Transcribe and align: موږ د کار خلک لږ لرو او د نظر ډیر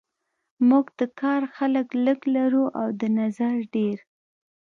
موږ 0.69 0.85
د 0.99 1.01
کار 1.19 1.41
خلک 1.55 1.87
لږ 2.05 2.19
لرو 2.35 2.65
او 2.81 2.87
د 2.99 3.01
نظر 3.19 3.55
ډیر 3.75 3.97